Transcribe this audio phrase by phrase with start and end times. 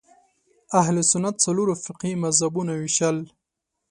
[0.81, 3.17] اهل سنت څلورو فقهي مذهبونو وېشل